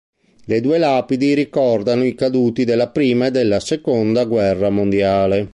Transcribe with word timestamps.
Le 0.45 0.61
due 0.61 0.79
lapidi 0.79 1.35
ricordano 1.35 2.03
i 2.03 2.15
caduti 2.15 2.65
della 2.65 2.89
prima 2.89 3.27
e 3.27 3.29
della 3.29 3.59
Seconda 3.59 4.25
guerra 4.25 4.71
mondiale. 4.71 5.49